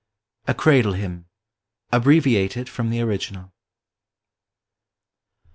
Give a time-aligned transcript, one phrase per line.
[0.47, 1.25] A CKADLE HYMN.
[1.93, 3.53] ABBREVIATED from the original.